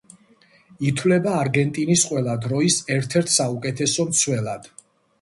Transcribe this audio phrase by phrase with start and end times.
[0.91, 4.73] ითვლება არგენტინის ყველა დროის ერთ-ერთ საუკეთესო მცველად.